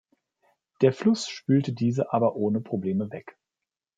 [0.81, 3.37] Der Fluss spülte diese aber ohne Probleme weg.